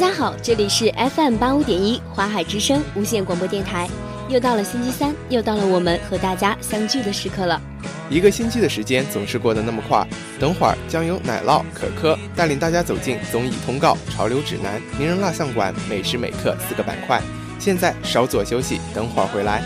[0.00, 3.86] 大家好，这里是 FM 八五点一华海之声无线广播电台。
[4.30, 7.60] 又到了星期三，又到了我们和大家相聚的时刻了。
[8.08, 10.02] 一个星期的时间总是过得那么快，
[10.38, 17.20] 等会儿将由奶酪可可带领大家走进综艺通告、潮流指南、名人蜡像馆、每时每刻四个板块。
[17.58, 19.62] 现在稍作休息，等会儿回来。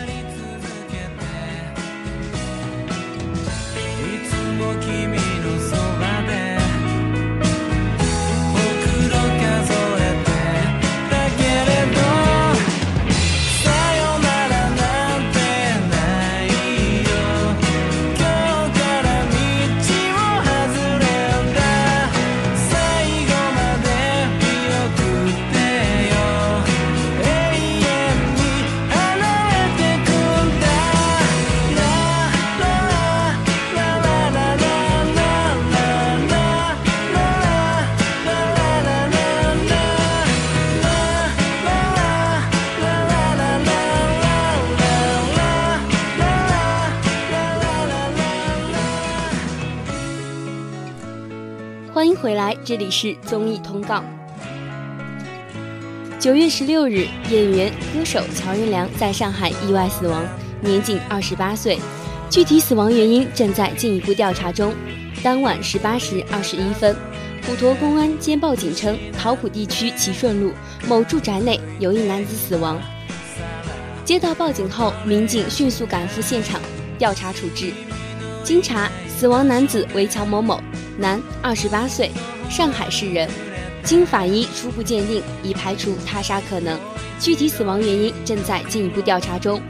[52.74, 54.02] 这里是综艺通告。
[56.18, 60.26] 九月十六日，演员歌手乔任梁在上海意外死亡，
[60.60, 61.78] 年仅二十八岁。
[62.28, 64.74] 具体死亡原因正在进一步调查中。
[65.22, 66.96] 当晚十八时二十一分，
[67.42, 70.50] 普陀公安接报警称，桃浦地区齐顺路
[70.88, 72.76] 某住宅内有一男子死亡。
[74.04, 76.60] 接到报警后，民警迅速赶赴现场
[76.98, 77.72] 调查处置。
[78.42, 80.60] 经查，死亡男子为乔某某。
[80.96, 82.12] 男，二十八岁，
[82.56, 83.28] 上海市人。
[83.82, 86.78] 经法医初步鉴定，已排除他杀可能。
[87.18, 89.60] 具体死亡原因正在进一步调查中。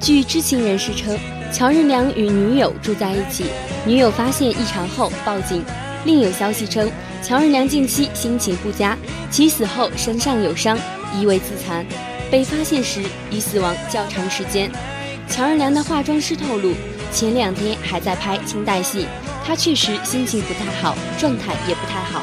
[0.00, 1.18] 据知情人士称，
[1.52, 3.44] 乔任梁与女友住在一起，
[3.84, 5.62] 女友发现异常后报警。
[6.06, 6.90] 另有消息称，
[7.22, 8.96] 乔任梁近期心情不佳，
[9.30, 10.78] 其死后身上有伤，
[11.14, 11.84] 疑为自残。
[12.30, 14.72] 被发现时已死亡较长时间。
[15.28, 16.72] 乔任梁的化妆师透露，
[17.12, 19.06] 前两天还在拍清代戏。
[19.44, 22.22] 他确实心情不太好，状态也不太好，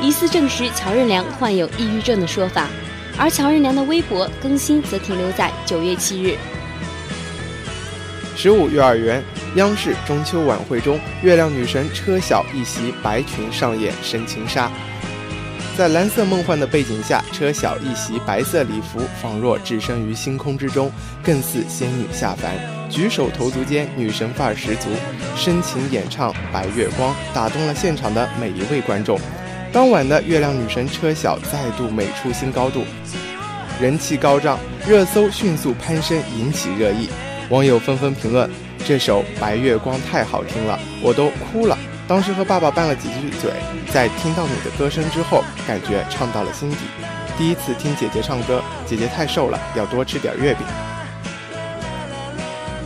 [0.00, 2.66] 疑似证实乔任梁患有抑郁症的说法。
[3.18, 6.36] 而乔任梁的微博更新则停留在九月七日。
[8.34, 9.22] 十五幼儿园
[9.56, 14.70] 央视中秋晚会中，月亮女神车晓一袭白裙上演深情杀，
[15.76, 20.92] 在蓝色梦幻的背景下，车晓一袭白色礼服，仿若置身于星空之中，
[21.22, 22.54] 更似仙女下凡。
[22.90, 24.90] 举手投足间，女神范儿十足，
[25.36, 29.18] 深情演唱《白月光》，打动了现场的每一位观众。
[29.72, 32.84] 当晚的月亮女神车晓再度美出新高度，
[33.80, 37.08] 人气高涨，热搜迅速攀升，引起热议。
[37.48, 38.50] 网友纷纷评论
[38.84, 41.78] ：“这首《白月光》太好听了，我都哭了。
[42.10, 43.52] 当时和爸爸拌了几句嘴，
[43.92, 46.78] 在听到你的歌声之后，感觉唱到了心底。
[47.38, 50.66] 第一次听姐姐唱歌，姐姐太瘦了，要多吃点月饼。”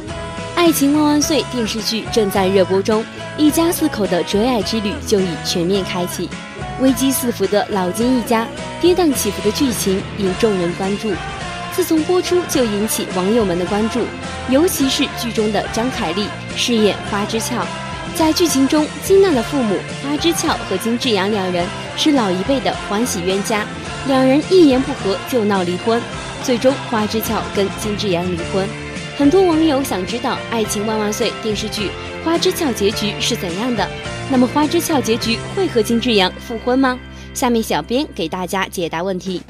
[0.54, 3.02] 《爱情万万岁》电视剧正在热播中，
[3.38, 6.28] 一家四口的追爱之旅就已全面开启。
[6.80, 8.46] 危机四伏的老金一家，
[8.78, 11.10] 跌宕起伏的剧情引众人关注。
[11.72, 14.00] 自从播出就引起网友们的关注，
[14.50, 17.66] 尤其是剧中的张凯丽饰演花之俏。
[18.14, 21.66] 在剧情中，金娜的父母花之俏和金智扬两人
[21.96, 23.66] 是老一辈的欢喜冤家，
[24.06, 26.00] 两人一言不合就闹离婚，
[26.44, 28.66] 最终花之俏跟金智扬离婚。
[29.18, 31.90] 很多网友想知道《爱情万万岁》电视剧
[32.24, 33.88] 花之俏结局是怎样的？
[34.30, 36.98] 那么花之俏结局会和金智扬复婚吗？
[37.34, 39.42] 下面小编给大家解答问题。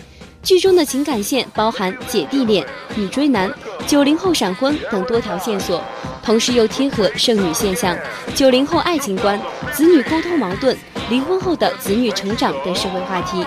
[0.43, 3.51] 剧中的情感线包含姐弟恋、女追男、
[3.87, 5.83] 九零后闪婚等多条线索，
[6.25, 7.95] 同时又贴合剩女现象、
[8.35, 9.39] 九零后爱情观、
[9.73, 10.75] 子女沟通矛盾、
[11.11, 13.45] 离婚后的子女成长等社会话题。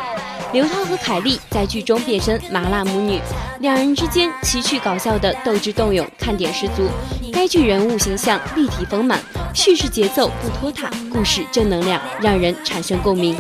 [0.54, 3.20] 刘涛和凯丽在剧中变身麻辣母女，
[3.60, 6.88] 两人之间奇趣搞笑的斗智斗勇，看点十足。
[7.34, 9.20] 该剧人物形象立体丰满，
[9.54, 13.36] 叙事节奏不拖沓，故事正能量，让人产生共鸣。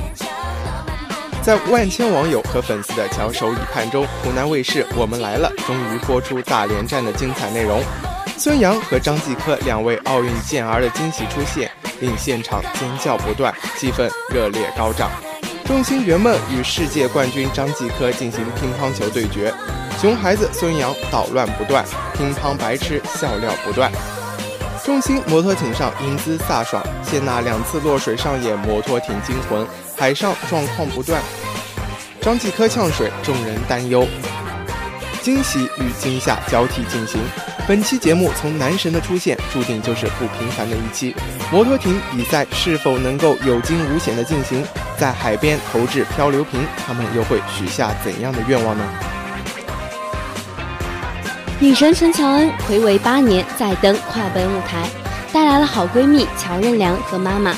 [1.41, 7.81] 在万千网友和粉丝的翘首以盼中，湖南卫视《我们来了》终于播出大连站的精彩内容。
[8.37, 15.09] 孙杨和张继科两位奥运健儿的惊喜出现，令现场尖叫不断，气氛热烈高涨。
[15.65, 19.51] 众星圆梦与世界冠军张继科进行乒乓球对决，
[19.99, 21.83] 熊孩子孙杨捣乱不断，
[22.15, 23.91] 乒乓白痴笑料不断。
[24.85, 29.65] 众星摩托艇上英姿飒爽，谢娜两次落水上演摩托艇惊魂，
[29.97, 31.19] 海上状况不断。
[32.21, 34.07] 张继科呛水，众人担忧，
[35.23, 37.19] 惊喜与惊吓交替进行。
[37.67, 41.13] 本期节目从男神的出现，注定就是不平凡的一期。
[41.51, 44.65] 摩托艇比赛是否能够有惊无险的进行？
[44.97, 48.85] 在海边投掷漂流瓶，他们又会许下怎样的愿望呢？
[51.59, 54.87] 女神陈乔恩暌违八年再登跨本舞台，
[55.33, 57.53] 带来了好闺蜜乔任梁和妈妈。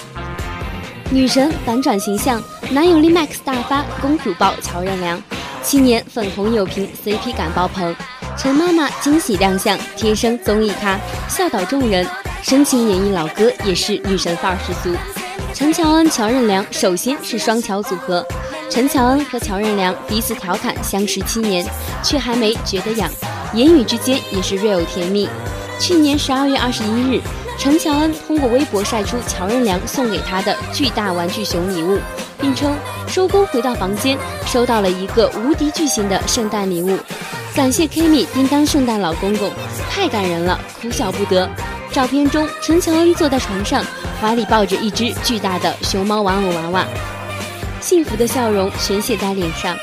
[1.11, 2.41] 女神反转形象，
[2.71, 5.21] 男友力 Max 大发，公主抱乔任梁，
[5.61, 7.95] 七年粉红有瓶，CP 感爆棚。
[8.41, 10.97] 陈妈妈惊喜亮相，天生综艺咖，
[11.27, 12.07] 笑倒众人。
[12.41, 14.95] 深情演绎老歌，也是女神范儿十足。
[15.53, 18.25] 陈乔恩、乔任梁首先是双乔组合，
[18.69, 21.65] 陈乔恩和乔任梁彼此调侃相识七年，
[22.01, 23.11] 却还没觉得痒，
[23.53, 25.27] 言语之间也是 real 甜蜜。
[25.77, 27.19] 去年十二月二十一日，
[27.57, 31.99] 陈乔恩通过微博晒出乔任梁送给她的巨大玩具熊礼物，
[32.39, 32.73] 并称
[33.05, 36.97] 收工回到房间，收到了一个无敌巨型的圣诞礼物。
[37.55, 39.51] 感谢 Kimi 叮当圣诞老公公，
[39.89, 41.49] 太感人了，哭笑不得。
[41.91, 43.83] 照片中，陈乔恩坐在床上，
[44.21, 46.85] 怀里抱着一只巨大的熊猫玩偶娃娃，
[47.81, 49.75] 幸福的笑容全写在脸上。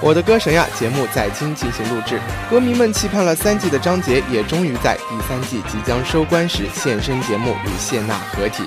[0.00, 8.62] 我的歌神呀，节目在京进行录制，歌迷们期盼了三季的张杰也终于在第三季即将收官时现身节目与谢娜合体，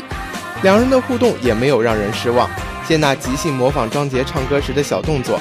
[0.61, 2.49] 两人的互动也没有让人失望。
[2.85, 5.39] 谢娜即兴模仿张杰唱歌时的小动作。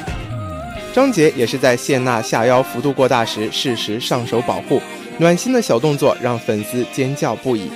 [0.99, 4.83] 张杰也是在谢娜下腰幅度过大时适时上手保护，
[5.19, 7.71] 暖心的小动作让粉丝尖叫不已。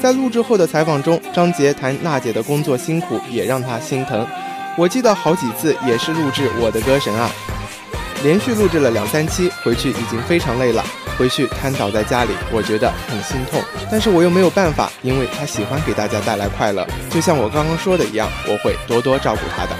[0.00, 4.26] 在录制后的采访中，张杰谈娜姐的工作辛苦，也让他心疼。
[4.78, 7.30] 我记得好几次也是录制《我的歌神》啊，
[8.24, 10.82] 连续录制了两三期，回去已经非常累了，
[11.18, 13.60] 回去瘫倒在家里，我觉得很心痛。
[13.90, 19.76] 但是我又没有办法，因为他喜欢给大家带来快乐，就像我刚刚说的一样，我会多多照顾他的。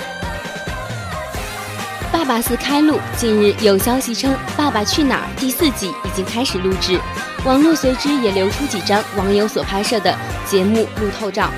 [2.12, 7.00] 爸爸四开录，近日有消息称《爸爸去哪儿》第四季已经开始录制，
[7.46, 10.14] 网络随之也流出几张网友所拍摄的
[10.46, 11.50] 节目路透照，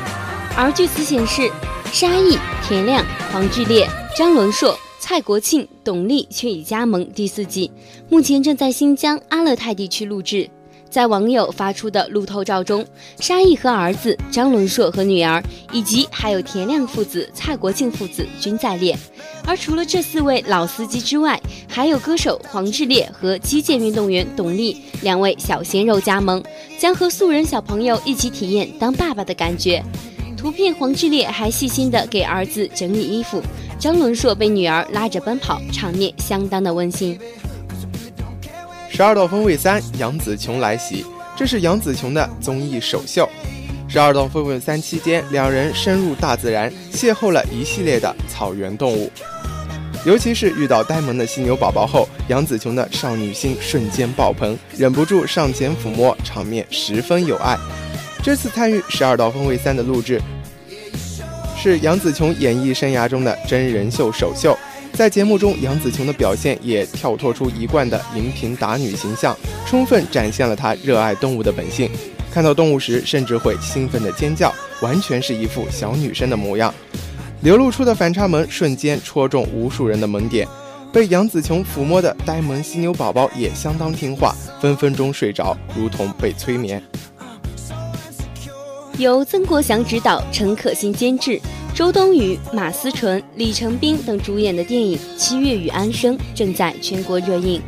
[0.56, 1.50] 而据此显示，
[1.92, 3.86] 沙溢、田亮、黄致列、
[4.16, 7.70] 张伦硕、蔡国庆、董力却已加盟第四季，
[8.08, 10.48] 目前正在新疆阿勒泰地区录制。
[10.94, 12.86] 在网友发出的路透照中，
[13.18, 15.42] 沙溢和儿子张伦硕和女儿，
[15.72, 18.96] 以及还有田亮父子、蔡国庆父子均在列。
[19.44, 26.40] 而除了这四位老司机之外，还有歌手黄致列和击剑运动员董力两位小鲜肉加盟，
[26.78, 29.82] 将和素人小朋友一起体验当爸爸的感觉。
[30.36, 33.42] 图片黄致列还细心的给儿子整理衣服，
[33.80, 37.18] 张伦硕被女儿拉着奔跑，场面相当的温馨。
[38.94, 41.04] 十二道锋味三，杨紫琼来袭，
[41.34, 43.28] 这是杨紫琼的综艺首秀。
[43.88, 49.10] 十二道锋味三期间，两人深入大自然，邂逅了一系列的草原动物。
[50.06, 57.58] 尤其是遇到呆萌的犀牛宝宝后，杨紫琼的少女心瞬间爆棚，忍不住上前抚摸，场面十分有爱。
[58.22, 60.22] 这次参与十二道锋味三的录制，
[61.60, 64.56] 是杨紫琼演艺生涯中的真人秀首秀。
[64.94, 69.36] 在节目中，杨紫琼的表现也跳脱出一贯的荧屏打女形象，
[69.66, 71.90] 充分展现了她热爱动物的本性。
[72.32, 76.72] 看到动物时，甚至会兴奋的尖叫，完全是一副小女生的模样。
[77.42, 80.46] 流露出的反差萌瞬间戳中无数人的萌点。
[80.92, 86.80] 被杨紫琼抚摸的呆萌犀牛宝宝也相当听话，分分钟睡着，如同被催眠。
[88.96, 91.40] 由曾国祥执导，陈可辛监制。
[91.74, 97.60] 周冬雨、马思纯、李成斌等主演的电影《七月与安生》正在全国热映。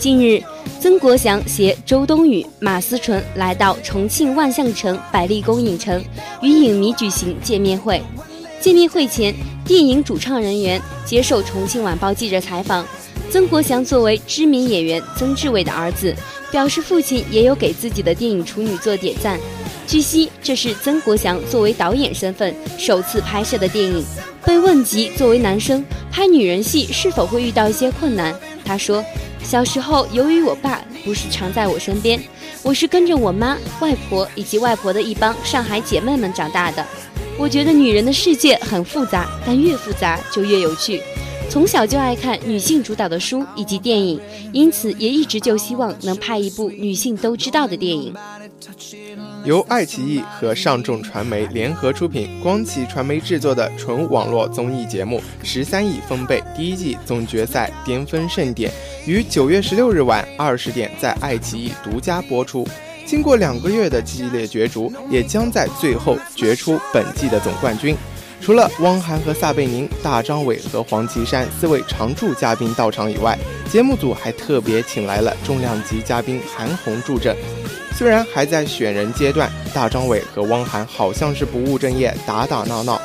[0.00, 0.42] 近日，
[0.80, 6.02] 曾国祥携周冬雨、马思纯来到重庆万象城百丽宫影城，
[6.42, 8.02] 与影迷举行见面会。
[8.60, 9.32] 见面会前，
[9.64, 12.84] 电影主创人员接受重庆晚报记者采访。
[13.30, 16.12] 曾国祥作为知名演员曾志伟的儿子，
[16.50, 19.38] 表示父亲也有给自己的电影处女作点赞。
[19.86, 24.04] 据悉，这是曾国祥作为导演身份首次拍摄的电影。
[24.44, 29.04] 被问及作为男生拍女人戏是否会遇到一些困难，他说
[29.42, 32.20] ：“小时候由于我爸不是常在我身边，
[32.62, 36.84] 我是跟着我妈、外婆以及外婆的一帮上海姐妹们长大的。
[37.38, 41.00] 我觉得女人的世界很复杂，但越复杂就越有趣。
[41.48, 44.20] 从小就爱看女性主导的书以及电影，
[44.52, 48.12] 因此也一直就希望能拍一部女性都知道的电影。”
[49.46, 58.72] 由爱奇艺和上众传媒联合出品，光启传媒制作的纯网络综艺节目《十三亿分贝》第一季总决赛巅峰盛典，
[59.06, 62.66] 于九月十六日晚二十点在爱奇艺独家播出。
[63.04, 67.96] 经过两个月的激烈角逐，也将在最后决出本季的总冠军。
[68.40, 73.38] 除了汪涵和撒贝宁、大张伟和黄绮珊四位常驻嘉宾到场以外，
[73.70, 77.36] 节目组还特别请来了重量级嘉宾韩红助阵。
[77.96, 83.00] 虽然还在选人阶段，大张伟和汪涵好像是不务正业，打打闹闹，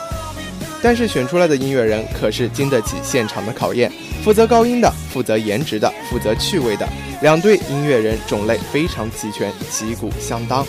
[0.84, 3.90] 但是选出来的音乐人可是经得起现场的考验。
[4.22, 6.86] 负责高音的，负责颜值的，负责趣味的，
[7.22, 10.68] 两队音乐人种类非常齐全，旗鼓相当。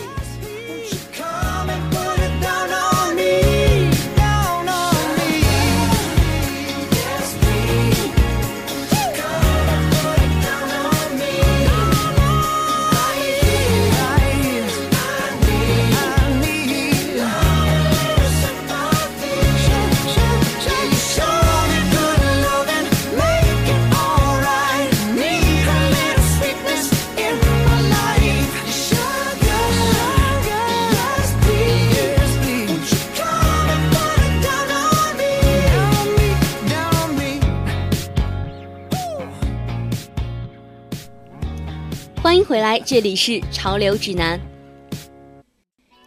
[42.73, 44.41] 来，这里是潮流指南。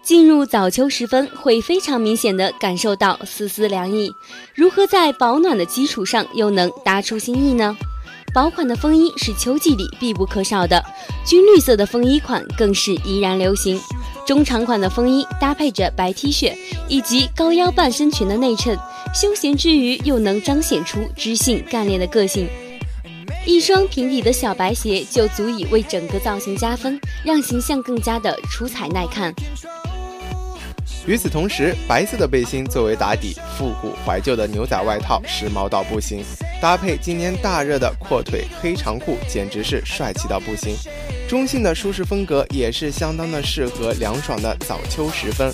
[0.02, 4.12] 进入早秋时分，会非常明显的感受到丝丝凉意。
[4.56, 7.78] 如何在保暖的基础上又能搭出新意呢？
[8.34, 10.84] 薄款的风衣是秋季里必不可少的，
[11.24, 13.80] 军绿色的风衣款更是依然流行。
[14.26, 16.52] 中长款的风衣搭配着白 T 恤
[16.88, 18.76] 以及高腰半身裙的内衬，
[19.14, 22.50] 休闲之余又能彰显出知性干练的个性。
[23.46, 29.32] 一双平底的小白鞋就足以为整个造型加分，让形象更加的出彩耐看。
[31.06, 36.24] 与此同时，白色的背心作为打底，复古怀旧的牛仔外套时髦到不行，
[36.60, 40.76] 搭配今年大热的阔腿黑长裤，简直是帅气到不行。
[41.28, 45.54] 中性的舒适风格也是相当的适合凉爽的早秋时分。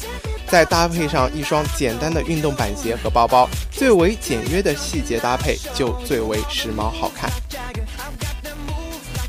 [0.52, 7.32] 再搭配上一双简单的运动板鞋和包包，最为简约的细节搭配就最为时髦好看。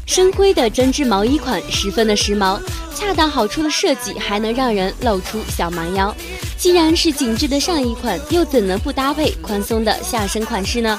[0.05, 2.61] 深灰的针织毛衣款十分的时髦，
[2.93, 6.13] 恰到好处的设计还能让人露出小蛮腰。
[6.59, 10.99] 既然是紧致的上衣款，又怎能不搭配宽松的下身款式呢？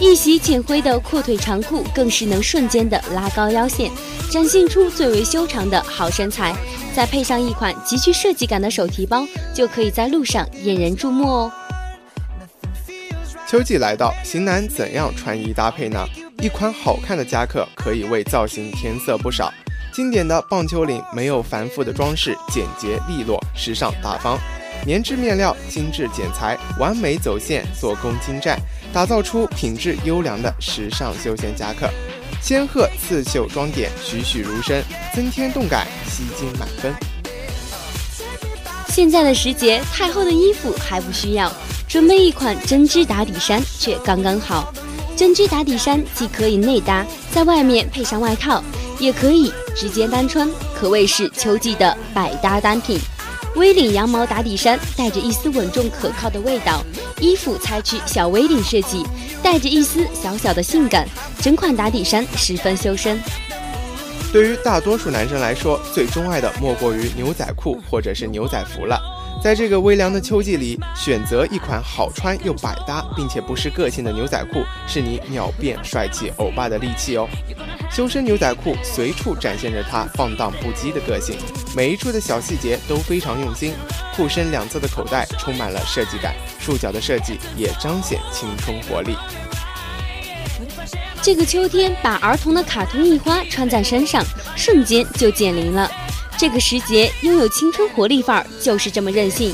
[0.00, 3.90] 一袭浅灰的阔腿长裤更是能瞬间的拉高腰线，
[4.30, 6.54] 展现出最为修长的好身材。
[6.94, 11.52] 再配上一款极具设计感的手提包，就可以在路上引人注目哦。
[13.48, 16.06] 秋季来到，型男怎样穿衣搭配呢？
[16.40, 19.52] 一款好看的夹克可以为造型添色不少。
[19.92, 24.38] 经典的棒球领没有繁复的装饰，简洁利落，时尚大方。
[24.86, 28.56] 棉质面料，精致剪裁，完美走线，做工精湛，
[28.92, 31.88] 打造出品质优良的时尚休闲夹克。
[32.40, 34.82] 仙鹤刺绣装点栩栩如生，
[35.14, 36.94] 增添动感，吸睛满分。
[38.88, 41.52] 现在的时节，太厚的衣服还不需要，
[41.88, 44.72] 准备一款针织打底衫却刚刚好。
[45.16, 48.62] 针织打底衫既可以内搭，在外面配上外套，
[49.00, 52.98] 也可以直接单穿，可谓是秋季的百搭单品。
[53.58, 56.80] V 领羊毛打底衫带着一丝稳重可靠的味道，
[57.20, 59.04] 衣服采取小 V 领设计，
[59.42, 61.08] 带着一丝小小的性感，
[61.40, 63.20] 整款打底衫十分修身。
[64.32, 68.96] 对于大多数男生来说，最钟爱的莫过于牛仔裤或者是牛仔服了。
[69.42, 77.28] 在这个微凉的秋季里，选择一款好穿又百搭，并且不失个性的牛仔裤，是你秒变帅气欧巴的利器哦。
[77.90, 81.36] 修身牛仔裤随处展现着它放荡不羁的个性，
[81.74, 83.72] 每一处的小细节都非常用心。
[84.14, 89.16] 裤身两侧的口袋充满了设计感，束脚的设计也彰显青春活力。
[91.22, 94.24] 这个秋天，把儿童的卡通印花穿在身上，
[94.56, 95.90] 瞬间就减龄了。
[96.36, 99.52] 这个时节，拥有青春活力范儿就是这么任性，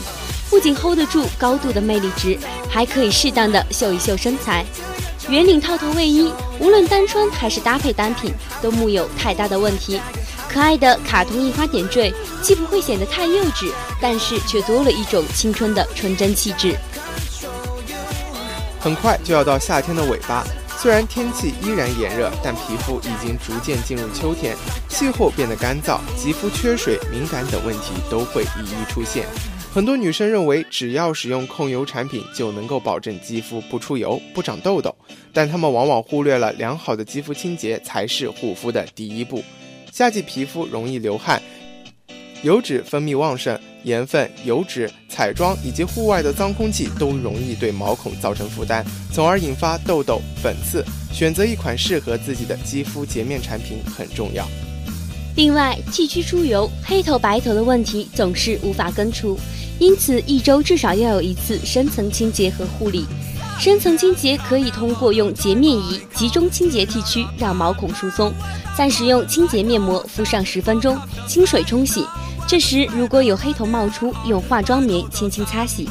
[0.51, 2.39] 不仅 hold 得住高度的魅力值，
[2.69, 4.65] 还可以适当的秀一秀身材。
[5.29, 10.01] 圆领套头卫衣，无论单穿还是搭配单品，都木有太大的问题。
[10.49, 12.13] 可爱的卡通印花点缀，
[12.43, 16.77] 既不会显得太幼稚，但是却多了一种青春的纯真气质。
[18.79, 20.45] 很快就要到夏天的尾巴，
[20.79, 24.55] 虽然天气依然炎热，但皮肤已经逐渐进入秋天，
[24.91, 29.27] 气候变得干燥，肌肤缺水、敏感等问题都会一一出现。
[29.75, 34.95] 很多女生认为，只要使用控油产品就能够保证肌肤不出油、不长痘痘，
[35.33, 39.43] 但她们往往忽略了良好的肌肤清洁才是护肤的第一步。
[39.91, 41.43] 夏季皮肤容易流汗，
[42.43, 50.85] 油脂分泌旺盛，盐分、油脂、彩妆以及户外的脏空气都容易对毛孔造成负担，从而引发痘痘、粉刺。
[51.13, 54.47] 选择一款适合自己的肌肤洁面产品很重要。
[55.35, 59.37] 另外，剃须出油、黑头白头的问题总是无法根除。
[59.79, 63.07] 因此一周至少要有一次深层清洁和护理。
[63.59, 68.33] 深层清洁可以通过用洁面仪集中清洁 T 区，让毛孔疏松，
[68.77, 72.05] 再使用清洁面膜敷上十分钟，清水冲洗。
[72.47, 75.89] 这时如果有黑头冒出，用化妆棉轻轻擦洗。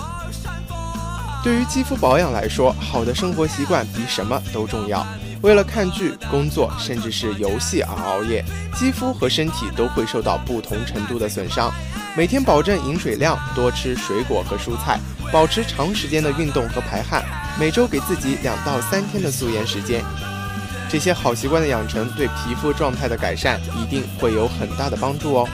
[1.42, 5.06] 对于肌肤保养来说，好的生活习惯比什么都重要。
[5.42, 8.44] 为了看剧、工作，甚至是游戏而熬夜，
[8.76, 11.70] 肌肤和身体都会受到不同程度的损伤。
[12.16, 15.00] 每天保证饮水量，多吃水果和蔬菜，
[15.32, 17.24] 保持长时间的运动和排汗，
[17.60, 20.04] 每周给自己两到三天的素颜时间。
[20.88, 25.50] 这些好习惯的养成，对皮肤状态的改善一定会有很大的帮助哦。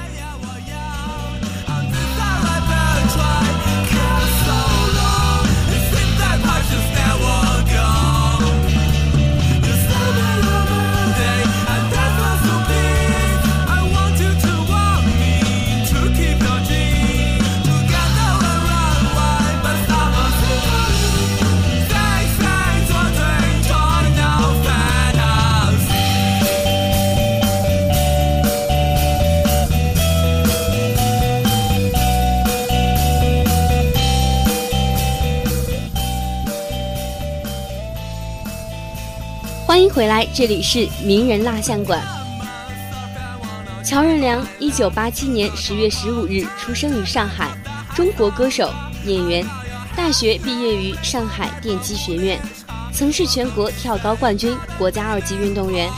[40.00, 42.02] 回来，这里是名人蜡像馆。
[43.84, 47.50] 乔任梁，一九八七年十月十五日出生于上海，
[47.94, 48.72] 中国歌手、
[49.04, 49.46] 演员。
[49.98, 52.40] 大学毕业于上海电机学院，
[52.94, 55.92] 曾是全国跳高冠军、国家二级运动员。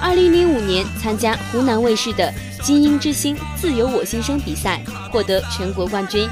[0.00, 2.32] 二零零五年参加湖南卫视的
[2.64, 4.80] 《金鹰之星》自由我心声比赛，
[5.10, 6.28] 获得全国冠军。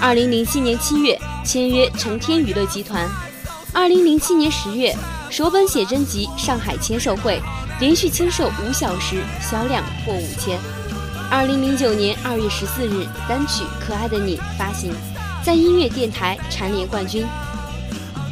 [0.00, 3.08] 二零零七年七月签约成天娱乐集团。
[3.72, 4.92] 二零零七年十月。
[5.30, 7.38] 首本写真集《上海签售会》
[7.78, 10.58] 连续签售五小时，销量破五千。
[11.30, 14.92] 二零零九年二月十四日，单曲《可爱的你》发行，
[15.44, 17.24] 在音乐电台蝉联冠军。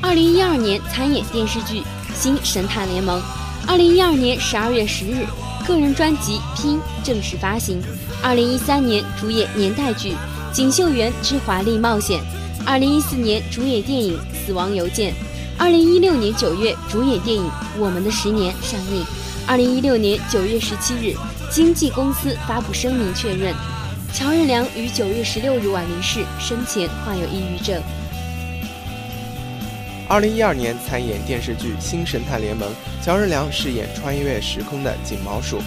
[0.02, 1.80] 二零一二年参演电视剧
[2.12, 3.20] 《新神探联盟》。
[3.68, 5.24] 二零一二年十二月十日，
[5.68, 7.80] 个人专辑《拼》正式发行。
[8.24, 10.10] 二零一三年主演年代剧
[10.52, 12.20] 《锦绣园之华丽冒险》。
[12.66, 15.12] 二零一四年主演电影《死亡邮件》。
[15.58, 17.44] 二零一六年九月，主演电影
[17.78, 19.04] 《我们的十年》上映。
[19.44, 21.16] 二零一六年九月十七日，
[21.50, 23.52] 经纪公司发布声明确认，
[24.14, 27.82] 乔任梁于九月十六日晚离世，生前患有抑郁症。
[30.08, 32.68] 二零一二年参演电视剧《新神探联盟》，
[33.04, 35.60] 乔任梁饰演穿越时空的锦毛鼠，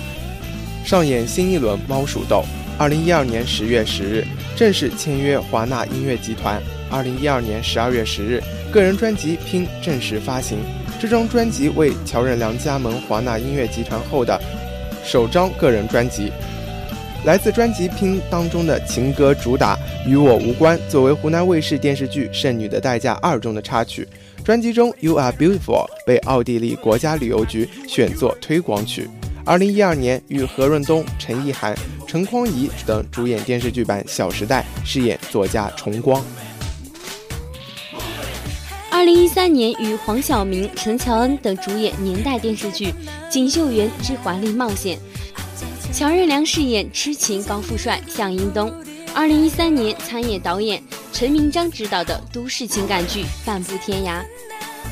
[0.86, 2.46] 上演新一轮猫鼠斗。
[2.78, 6.64] 二零一二年十月十日，正式签约华纳音乐集团。
[6.92, 8.42] 二零一二年十二月十日。
[8.72, 10.58] 个人专辑《拼》正式发行，
[11.00, 14.40] 这张专辑为乔任梁加盟华纳音乐集团后的
[15.04, 16.32] 首张个人专辑。
[17.26, 19.76] 来自专辑《拼》当中的情歌主打
[20.08, 24.08] 《与我无关》，作为湖南卫视电视剧《剩女的代价二》中的插曲。
[24.44, 29.08] 专辑中《You Are Beautiful》被奥地利国家旅游局选作推广曲。
[29.46, 31.76] 二零一二年，与何润东、陈意涵、
[32.08, 36.24] 陈匡怡等主演电视剧版《小时代》，饰演作家重光。
[39.02, 42.86] 二零一三年，与黄晓明、陈乔恩等主演年代电视剧
[43.32, 44.96] 《锦绣缘之华丽冒险》，
[45.98, 48.72] 乔任梁饰演痴情高富帅向英东。
[49.16, 50.80] 二零一三年，参演导演
[51.12, 54.20] 陈明章执导的都市情感剧《半步天涯》。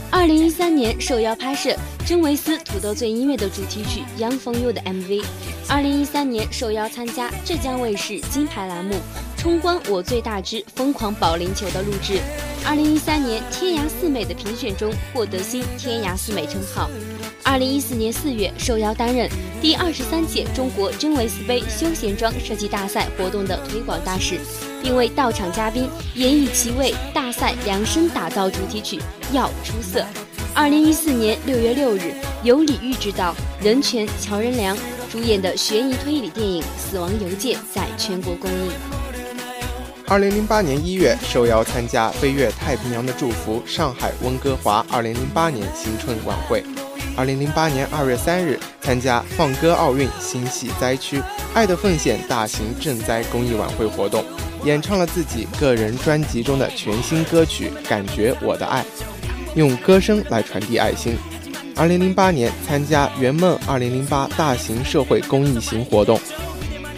[0.09, 5.23] 二零一三年，受邀拍摄真维斯土豆最音乐的主题曲《Young for You》的 MV。
[5.67, 8.95] 二零一三年，受邀参加浙江卫视金牌栏目
[9.39, 12.19] 《冲关我最大之疯狂保龄球》的录制。
[12.65, 16.89] 二零一三年，天涯四美的评选中获得新天涯四美称号。
[17.41, 19.29] 二零一四年四月，受邀担任
[19.61, 24.37] 第二十三届中国真维斯杯休闲装设计大赛活动的推广大使，
[24.83, 28.97] 并为到场嘉宾演绎其为大赛量身打造主题曲
[29.31, 30.01] 《要出色》。
[30.53, 34.77] 二零一四年六月六日，由李玉执导、任泉、乔任梁
[35.09, 38.98] 主演的悬疑推理电影《死亡邮件》在全国公映。
[40.09, 46.63] 二零零八年一月，受邀参加《飞越太平洋的祝福》上海温哥华二零零八年新春晚会。
[47.15, 51.21] 二零零八年二月三日，参加放歌奥运心系灾区
[51.53, 54.25] 爱的奉献大型赈灾公益晚会活动，
[54.63, 58.81] 演唱了自己个人专辑中的全新歌曲《感觉我的爱》，
[59.53, 61.15] 用歌声来传递爱心。
[61.75, 66.19] 二零零八年参加圆梦二零零八大型社会公益型活动。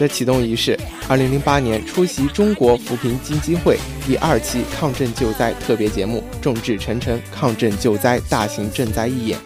[0.01, 9.37] 的启动仪式，二零零八年出席中国扶贫基金会第二期抗震救灾特别节目《众志成城抗震救灾大型赈灾义演》。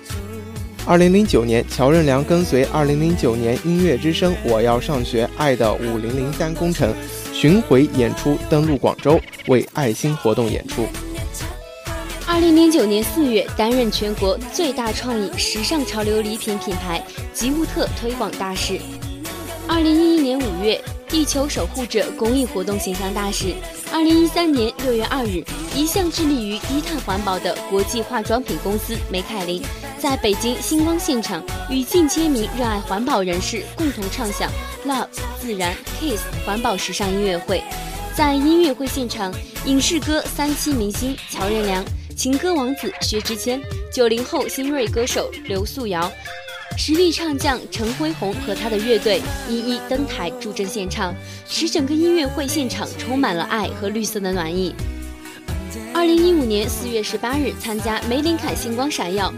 [0.88, 6.94] 二零零九年，乔任梁跟随二零零九年音乐之声《我要上学》爱的五零零三工程，
[7.34, 10.86] 巡回演出登陆广州，为爱心活动演出。
[12.28, 18.80] 二零零九年四月，担任全国最大创意时尚潮流礼品品牌吉乌特推广大使。
[19.68, 23.54] 二零一一年五月，地球守护者公益活动形象大使。
[23.92, 25.44] 二零一三年六月二日，
[25.76, 29.62] 一向致力于低碳环保的国际化妆品公司美凯琳，
[30.00, 34.52] 在北京星光现场与近千名热爱环保人士共同唱响
[34.86, 35.08] “Love
[35.40, 37.64] 自然 Kiss” 环保时尚音乐会。
[38.16, 39.34] 在音乐会现场，
[39.66, 41.84] 影视歌三栖明星乔任梁。
[42.16, 43.60] 情歌王子薛之谦，
[43.92, 46.10] 九零后新锐歌手刘素瑶，
[46.78, 51.16] 实力唱将陈辉宏和他的乐队一一登台助阵献唱，
[51.48, 54.76] 使整个音乐会现场充满了爱和绿色的暖意。
[55.94, 59.34] 二零一五年四月十八日，参加梅林凯星光闪耀，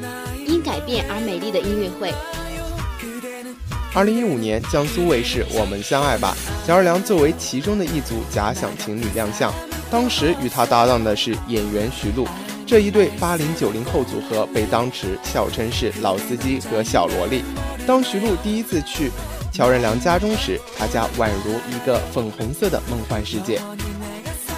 [0.48, 2.12] 因改变而美丽的音乐会。
[3.94, 6.36] 二零一五年，江苏卫视《我们相爱吧》，
[6.68, 9.54] 乔任梁作为其中的一组假想情侣亮相，
[9.92, 12.28] 当时与他搭档的是演员徐璐。
[12.68, 17.42] 这一对八零九零后组合被当时笑称是老司机和小萝莉。
[17.88, 19.10] 当徐璐第一次去
[19.54, 23.62] 乔任梁家中时，他家宛如一个粉红色的梦幻世界。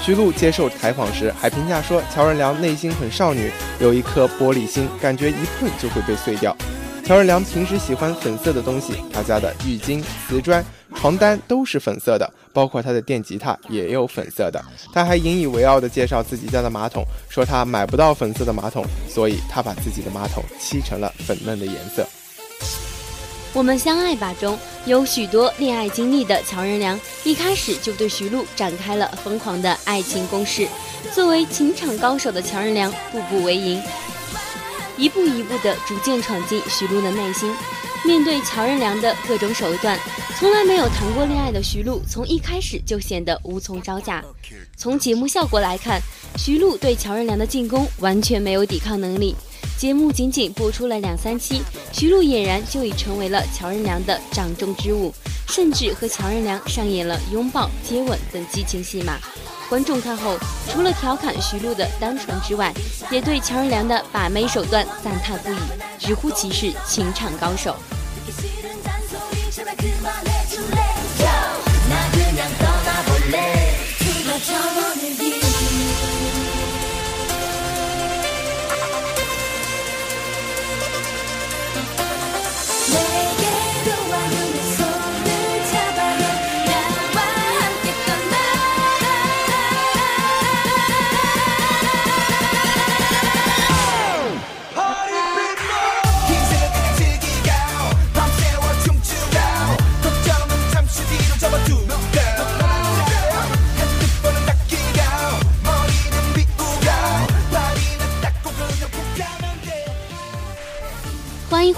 [0.02, 6.58] 徐璐接受采访时还评价说，乔任梁内心很少女，有一颗玻璃心，感觉一碰就会被碎掉。
[7.06, 10.65] 乔任梁平时喜欢粉色的东西，他家的浴巾、瓷砖。
[10.95, 14.63] 床单都是粉色的，包括他的电吉他也有粉色的。
[14.91, 22.06] 他还引以为傲地介绍自己家的马桶，说他买不到粉色的马桶，所以他把自己的马桶漆成了粉嫩的颜色。
[23.54, 30.67] 我们相爱吧中有许多恋爱经历的乔任梁，一开始就对徐璐展开了疯狂的爱情攻势。
[31.13, 33.82] 作为情场高手的乔任梁，步步为营，
[34.97, 37.52] 一步一步地逐渐闯进徐璐的内心。
[38.05, 39.99] 面对乔任梁的各种手段，
[40.39, 44.23] 从来没有谈过恋爱的徐璐，从一开始就显得无从招架。
[44.77, 46.01] 从节目效果来看，
[46.38, 49.35] 徐璐对乔任梁的进攻完全没有抵抗能力。
[49.78, 51.62] 节目仅仅播出了两三期，
[51.93, 55.13] 徐璐俨然就已成为了乔任梁的掌中之物，
[55.48, 59.17] 甚至和乔任梁上演了拥抱、接吻等激情戏码。
[59.69, 60.38] 观众看后，
[60.72, 62.74] 除了调侃徐璐的单纯之外，
[63.12, 65.58] 也对乔任梁的把妹手段赞叹不已，
[66.00, 67.76] 直呼其是情场高手。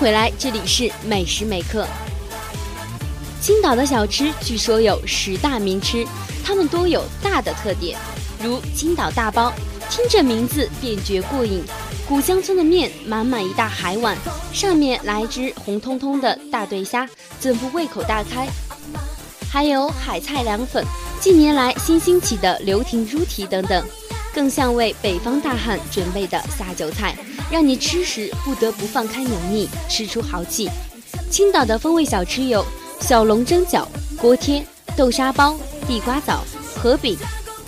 [0.01, 1.85] 回来，这里是每时每刻。
[3.39, 6.03] 青岛的小吃据说有十大名吃，
[6.43, 7.95] 它们多有大的特点，
[8.41, 9.53] 如青岛大包，
[9.91, 11.63] 听这名字便觉过瘾。
[12.09, 14.17] 古乡村的面，满满一大海碗，
[14.51, 17.07] 上面来只红彤彤的大对虾，
[17.39, 18.47] 怎不胃口大开？
[19.51, 20.83] 还有海菜凉粉，
[21.19, 23.85] 近年来新兴起的流亭猪蹄等等，
[24.33, 27.15] 更像为北方大汉准备的下酒菜。
[27.51, 30.69] 让你吃时不得不放开油腻，吃出豪气。
[31.29, 32.65] 青岛的风味小吃有
[33.01, 33.85] 小笼蒸饺、
[34.17, 34.65] 锅贴、
[34.95, 36.45] 豆沙包、地瓜枣、
[36.77, 37.17] 河饼、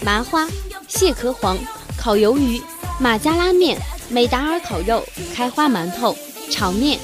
[0.02, 0.47] 麻花、
[0.88, 1.58] 蟹壳黄、
[1.97, 2.62] 烤鱿鱼、
[2.97, 5.04] 马家拉面、美达尔烤肉、
[5.36, 6.15] 开花馒头、
[6.49, 6.97] 炒面、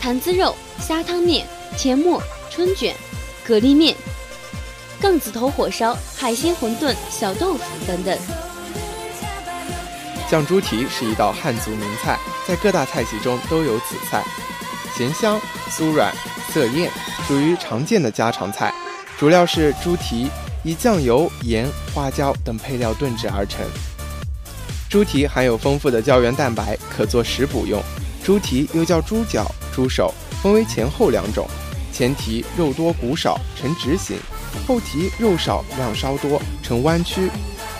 [0.00, 2.94] 坛子肉、虾汤面、甜沫、春卷、
[3.46, 3.94] 蛤蜊面、
[5.02, 8.18] 杠子头火烧、海鲜馄饨、小豆腐等等。
[10.28, 14.24] 酱猪蹄是一道汉族名菜，在各大菜系中都有此菜，
[14.96, 16.12] 咸香、酥软、
[16.52, 16.90] 色艳，
[17.28, 18.74] 属于常见的家常菜。
[19.16, 20.28] 主料是猪蹄，
[20.64, 23.64] 以酱油、盐、花椒等配料炖制而成。
[24.90, 27.80] 猪蹄含有丰富的胶原蛋白，可做食补用。
[28.24, 30.12] 猪蹄又叫猪脚、猪手，
[30.42, 31.48] 分为前后两种。
[31.92, 34.16] 前蹄肉多骨少，呈直形；
[34.66, 37.30] 后蹄肉少量稍多，呈弯曲。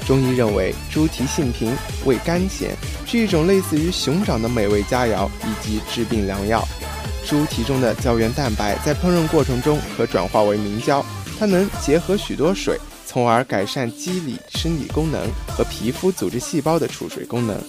[0.07, 6.67] 中医认为，猪蹄性平，味甘咸，是一种类似于熊掌的美味佳肴以及治病良药。
[7.27, 11.05] 猪蹄中的胶原蛋白在烹饪过程中可转化为明胶，
[11.37, 17.61] 它能结合许多水，从而改善肌理生理功能和皮肤组织细胞的储水功能。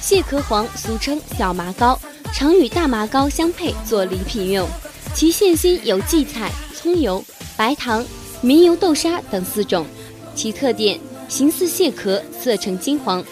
[0.00, 2.00] 蟹壳黄俗称小麻膏，
[2.32, 4.66] 常与大麻膏相配做礼品用，
[5.12, 7.22] 其馅心有荠菜、葱油、
[7.58, 8.02] 白糖、
[8.40, 9.86] 明油豆沙等四种，
[10.34, 10.98] 其特点
[11.30, 13.24] 形似蟹壳，色呈金黄，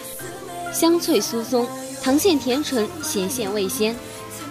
[0.73, 1.67] 香脆酥松，
[2.01, 3.93] 糖馅甜醇，咸馅味鲜。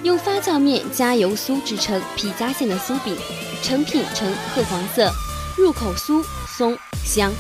[0.03, 3.17] 用发酵面加油酥制成皮夹馅的酥饼，
[3.63, 5.11] 成品呈褐黄色，
[5.57, 7.33] 入口酥松香。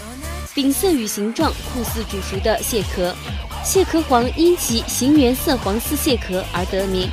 [0.54, 3.14] 饼色与形状酷似煮熟的蟹壳，
[3.62, 7.06] 蟹壳黄因其形圆色黄似蟹壳而得名。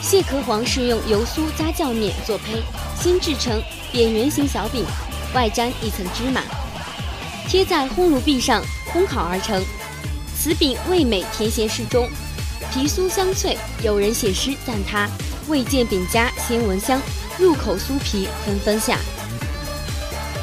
[0.00, 2.62] 蟹壳黄是用油酥加酵面做胚，
[2.98, 4.86] 先制成扁圆形小饼，
[5.34, 6.40] 外沾一层芝麻，
[7.48, 9.62] 贴在烘炉壁上烘烤而成。
[10.36, 12.08] 此饼味美甜咸适中，
[12.72, 13.56] 皮酥香脆。
[13.82, 15.08] 有人写诗赞它：
[15.48, 17.00] 未见饼家先闻香，
[17.38, 18.98] 入口酥皮纷纷下。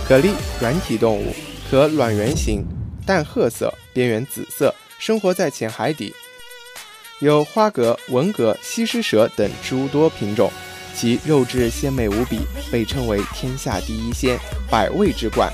[0.07, 1.33] 蛤蜊，软体动物。
[1.69, 2.65] 壳卵圆形，
[3.05, 6.13] 淡褐色，边缘紫色，生活在浅海底。
[7.19, 10.51] 有花蛤、文蛤、西施蛇等诸多品种，
[10.93, 12.39] 其肉质鲜美无比，
[12.71, 14.37] 被称为天下第一鲜，
[14.69, 15.49] 百味之冠。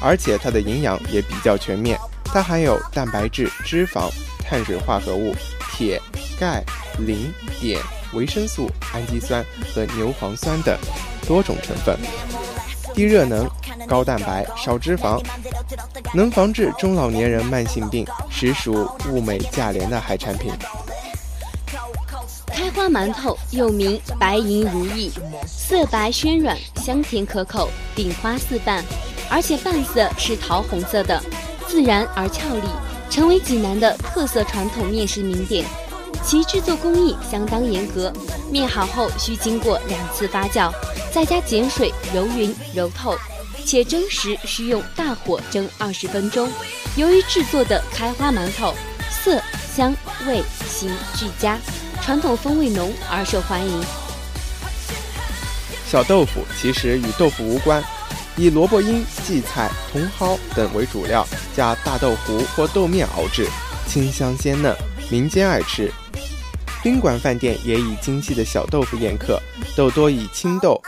[0.00, 5.34] 而且它的营养也比较全面，它含有蛋白质、脂肪、碳水化合物、
[5.72, 6.00] 铁、
[6.38, 6.62] 钙、
[6.98, 7.78] 磷、碘、
[8.12, 10.76] 维生素、氨基酸和牛磺酸等
[11.26, 11.96] 多种成分。
[12.94, 13.46] 低热能、
[13.86, 15.22] 高蛋白、少脂肪，
[16.14, 20.50] 能防治中老年人慢性病，实属物美价廉的海产品。
[22.46, 25.12] 开花馒头又名白银如意，
[25.46, 28.82] 色白鲜软，香甜可口，顶花四瓣，
[29.30, 31.22] 而且半色是桃红色的，
[31.66, 32.68] 自然而俏丽，
[33.10, 35.64] 成为济南的特色传统面食名点。
[36.24, 38.12] 其制作工艺相当严格，
[38.50, 40.72] 面好后需经过两次发酵。
[41.12, 43.16] 再加碱水揉匀揉透，
[43.64, 46.50] 且蒸时需用大火蒸二十分钟。
[46.96, 48.74] 由于制作的开花馒头
[49.10, 49.40] 色
[49.74, 49.94] 香
[50.26, 51.58] 味形俱佳，
[52.02, 53.84] 传统风味浓而受欢迎。
[55.86, 57.82] 小豆腐其实与豆腐无关，
[58.36, 63.46] 以萝卜缨、荠菜、茼蒿等为主料，加大豆糊或豆面熬制，
[63.88, 64.76] 清香鲜嫩，
[65.10, 65.90] 民间爱吃。
[66.82, 69.40] 宾馆饭店也以精细的小豆腐宴客，
[69.74, 70.80] 豆多以青豆。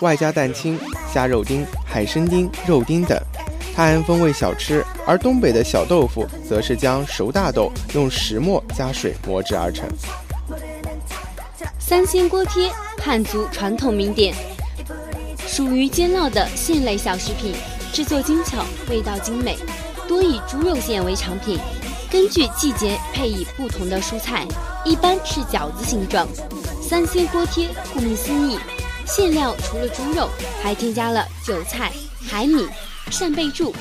[0.00, 0.80] 外加蛋清、
[1.12, 3.20] 虾肉丁、海参丁、肉丁等，
[3.76, 4.82] 泰安风味小吃。
[5.06, 9.86] 而东北的小豆腐，则是将熟大豆用石磨加水磨制而成。
[11.78, 14.34] 三鲜锅贴，汉族传统名点，
[15.52, 17.54] 属于煎烙的馅类小食品，
[17.92, 19.58] 制作精巧，味道精美，
[20.08, 21.58] 多以猪肉馅为产品。
[22.10, 24.46] 根据季节配以不同的蔬菜，
[24.82, 26.26] 一般是饺子形状。
[26.80, 28.58] 三鲜锅贴，顾名思义。
[29.04, 30.26] 馅料除了猪肉，
[30.62, 31.92] 还添加了韭菜、
[32.26, 32.66] 海米、
[33.10, 33.74] 扇贝柱。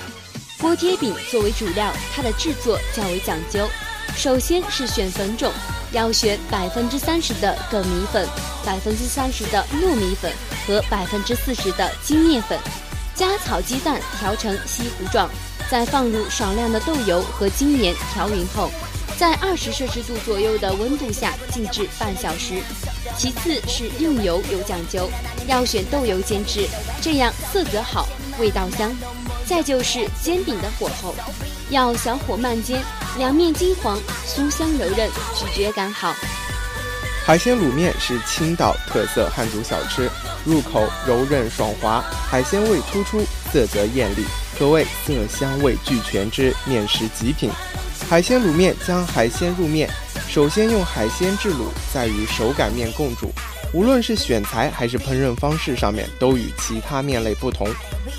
[0.60, 3.65] 锅贴饼作为主料，它的制作较为讲究。
[4.13, 5.49] 首先是选粉种，
[5.91, 8.27] 要选百分之三十的梗米粉、
[8.65, 10.32] 百分之三十的糯米粉
[10.65, 12.58] 和百分之四十的精面粉，
[13.13, 15.30] 加炒鸡蛋调成稀糊状，
[15.69, 18.69] 再放入少量的豆油和精盐调匀后。
[19.17, 22.62] 在二十摄氏度左右的温度下静置半小时。
[23.17, 25.08] 其次是用油有讲究，
[25.45, 26.67] 要选豆油煎制，
[27.01, 28.08] 这样色泽好，
[28.39, 28.91] 味道香。
[29.51, 31.13] 再就是煎饼的火候，
[31.71, 32.81] 要小火慢煎，
[33.17, 36.15] 两面金黄，酥香柔韧，咀嚼感好。
[37.25, 40.09] 海鲜卤面是青岛特色汉族小吃，
[40.45, 44.23] 入口柔韧爽滑，海鲜味突出，色泽艳丽，
[44.57, 47.51] 可谓色香味俱全之面食极品。
[48.09, 49.89] 海鲜卤面将海鲜入面，
[50.29, 53.29] 首先用海鲜制卤，再与手擀面共煮。
[53.73, 57.67] 无论是选材还是烹饪方式上面，都与其他面类不同。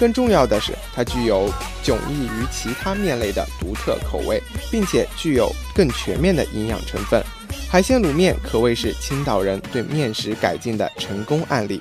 [0.02, 1.48] 更重要的是，它具有
[1.84, 7.22] 迥异于其他面类的独特口味，并且具有更全面的营养成分。
[7.70, 11.80] 海鲜卤面可谓是青岛人对面食改进的成功案例。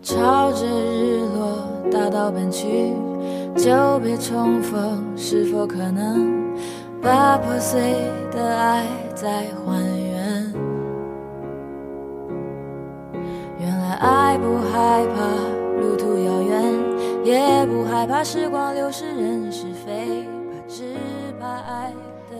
[0.00, 2.92] 朝着日落大道奔去，
[3.56, 6.54] 久别重逢，是否可能
[7.00, 7.80] 把破碎
[8.30, 10.52] 的爱再还原？
[13.58, 16.74] 原来爱不害怕路途遥远，
[17.24, 20.94] 也不害怕时光流逝人是非，怕只
[21.40, 21.90] 怕爱。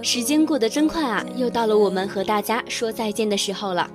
[0.02, 3.88] 时间过得真快啊，又到了我们和大家说再见的时候了。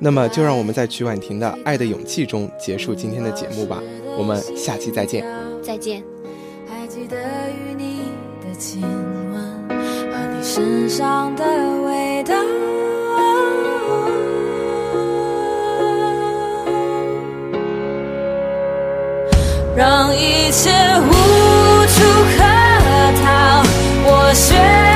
[0.00, 3.80] 那么，就让我们在曲婉婷的《爱的勇气》中结束今天的节目吧。
[4.18, 5.47] 我们下期再见。
[5.62, 6.02] 再见。
[6.68, 7.16] 还记得
[7.50, 8.02] 与你
[8.40, 11.44] 的亲吻和你身上的
[11.84, 12.34] 味道。
[19.76, 21.12] 让一切无
[21.86, 22.02] 处
[22.36, 22.42] 可
[23.22, 23.62] 逃。
[24.10, 24.87] 我学